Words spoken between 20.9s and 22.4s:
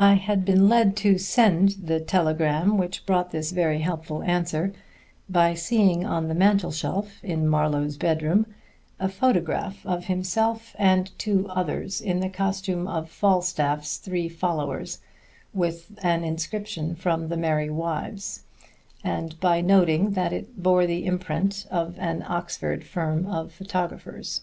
imprint of an